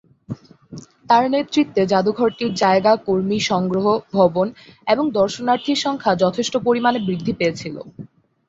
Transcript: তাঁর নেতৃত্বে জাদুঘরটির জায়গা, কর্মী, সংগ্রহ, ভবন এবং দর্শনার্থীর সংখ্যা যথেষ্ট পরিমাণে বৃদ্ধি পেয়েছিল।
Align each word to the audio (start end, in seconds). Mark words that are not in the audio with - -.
তাঁর 1.09 1.23
নেতৃত্বে 1.31 1.81
জাদুঘরটির 1.91 2.51
জায়গা, 2.55 2.91
কর্মী, 3.07 3.39
সংগ্রহ, 3.49 3.85
ভবন 4.13 4.47
এবং 4.87 5.05
দর্শনার্থীর 5.19 5.83
সংখ্যা 5.85 6.13
যথেষ্ট 6.23 6.53
পরিমাণে 6.67 6.99
বৃদ্ধি 7.07 7.33
পেয়েছিল। 7.39 7.75